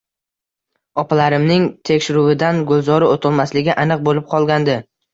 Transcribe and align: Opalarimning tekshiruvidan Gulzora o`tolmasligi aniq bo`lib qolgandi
Opalarimning 1.01 1.69
tekshiruvidan 1.91 2.65
Gulzora 2.73 3.13
o`tolmasligi 3.13 3.81
aniq 3.87 4.07
bo`lib 4.11 4.29
qolgandi 4.37 4.85